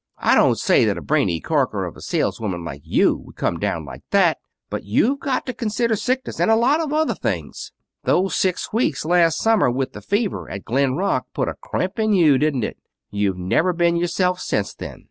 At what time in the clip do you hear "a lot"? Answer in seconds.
6.49-6.79